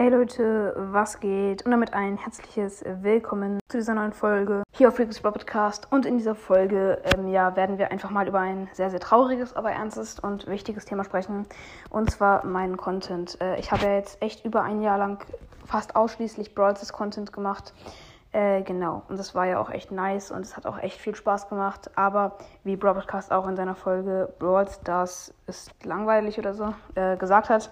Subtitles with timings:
[0.00, 1.66] Hey Leute, was geht?
[1.66, 5.88] Und damit ein herzliches Willkommen zu dieser neuen Folge hier auf Freaks Podcast.
[5.92, 9.54] Und in dieser Folge ähm, ja, werden wir einfach mal über ein sehr, sehr trauriges,
[9.54, 11.44] aber ernstes und wichtiges Thema sprechen.
[11.90, 13.38] Und zwar meinen Content.
[13.42, 15.22] Äh, ich habe ja jetzt echt über ein Jahr lang
[15.66, 17.74] fast ausschließlich Brawls Content gemacht.
[18.32, 21.14] Äh, genau, und das war ja auch echt nice und es hat auch echt viel
[21.14, 21.90] Spaß gemacht.
[21.94, 27.50] Aber wie Broadcast auch in seiner Folge Brawl Stars ist langweilig oder so äh, gesagt
[27.50, 27.70] hat,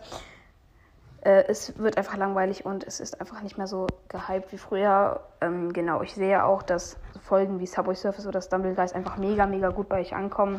[1.28, 5.20] äh, es wird einfach langweilig und es ist einfach nicht mehr so gehypt wie früher.
[5.42, 9.46] Ähm, genau, ich sehe auch, dass Folgen wie Subway Surface oder Stumble Guys einfach mega,
[9.46, 10.58] mega gut bei euch ankommen.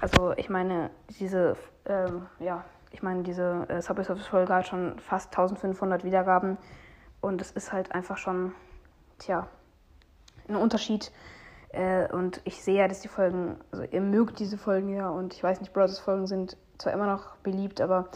[0.00, 4.98] Also ich meine, diese, ähm, ja, ich meine, diese äh, Subway Surface Folge hat schon
[4.98, 6.58] fast 1500 Wiedergaben
[7.20, 8.52] und es ist halt einfach schon,
[9.20, 9.46] tja,
[10.48, 11.12] ein Unterschied.
[11.68, 15.34] Äh, und ich sehe ja, dass die Folgen, also ihr mögt diese Folgen ja und
[15.34, 18.08] ich weiß nicht, Brothers Folgen sind zwar immer noch beliebt, aber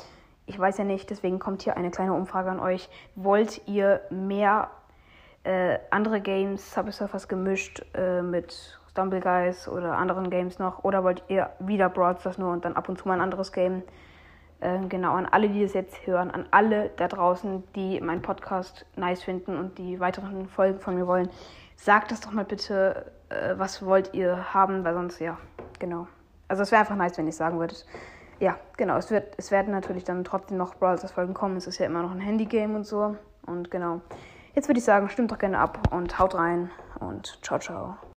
[0.49, 2.89] ich weiß ja nicht, deswegen kommt hier eine kleine Umfrage an euch.
[3.15, 4.71] Wollt ihr mehr
[5.45, 10.85] äh, andere Games, Subway Surfers gemischt äh, mit Stumble Guys oder anderen Games noch?
[10.85, 13.53] Oder wollt ihr wieder Brawl Stars nur und dann ab und zu mal ein anderes
[13.53, 13.83] Game?
[14.61, 18.87] Äh, genau, an alle, die das jetzt hören, an alle da draußen, die meinen Podcast
[18.97, 21.29] nice finden und die weiteren Folgen von mir wollen,
[21.77, 25.37] sagt das doch mal bitte, äh, was wollt ihr haben, weil sonst, ja,
[25.79, 26.09] genau.
[26.49, 27.85] Also es wäre einfach nice, wenn ihr es sagen würdet
[28.41, 31.57] ja, genau, es, wird, es werden natürlich dann trotzdem noch Brawl Stars Folgen kommen.
[31.57, 33.17] Es ist ja immer noch ein Handy-Game und so.
[33.47, 34.01] Und genau.
[34.55, 37.99] Jetzt würde ich sagen, stimmt doch gerne ab und haut rein und ciao, ciao.